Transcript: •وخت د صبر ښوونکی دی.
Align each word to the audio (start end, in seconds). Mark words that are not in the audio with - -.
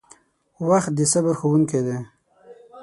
•وخت 0.69 0.91
د 0.97 0.99
صبر 1.11 1.33
ښوونکی 1.39 1.79
دی. 1.85 1.97